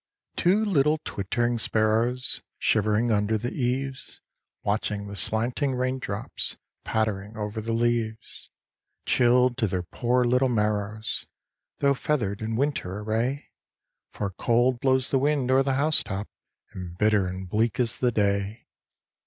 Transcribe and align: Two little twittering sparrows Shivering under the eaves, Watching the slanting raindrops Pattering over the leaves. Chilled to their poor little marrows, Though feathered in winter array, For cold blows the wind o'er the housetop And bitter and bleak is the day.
Two 0.35 0.65
little 0.65 0.97
twittering 1.03 1.59
sparrows 1.59 2.41
Shivering 2.57 3.11
under 3.11 3.37
the 3.37 3.53
eaves, 3.53 4.19
Watching 4.63 5.05
the 5.05 5.15
slanting 5.15 5.75
raindrops 5.75 6.57
Pattering 6.83 7.37
over 7.37 7.61
the 7.61 7.71
leaves. 7.71 8.49
Chilled 9.05 9.57
to 9.59 9.67
their 9.67 9.83
poor 9.83 10.23
little 10.25 10.49
marrows, 10.49 11.27
Though 11.81 11.93
feathered 11.93 12.41
in 12.41 12.55
winter 12.55 12.97
array, 12.97 13.49
For 14.07 14.31
cold 14.31 14.79
blows 14.79 15.11
the 15.11 15.19
wind 15.19 15.51
o'er 15.51 15.61
the 15.61 15.75
housetop 15.75 16.27
And 16.71 16.97
bitter 16.97 17.27
and 17.27 17.47
bleak 17.47 17.79
is 17.79 17.99
the 17.99 18.11
day. 18.11 18.65